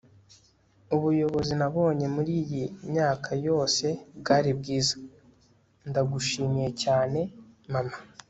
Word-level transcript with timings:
ubuyobozi 0.95 1.53
nabonye 1.61 2.05
muriyi 2.15 2.63
myaka 2.89 3.29
yose 3.47 3.85
bwari 4.19 4.51
bwiza. 4.59 4.95
ndagushimiye 5.89 6.69
cyane, 6.83 7.19
mama 7.73 7.95